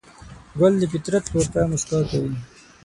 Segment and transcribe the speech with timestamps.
[0.59, 2.33] ګل د فطرت لور ته موسکا کوي.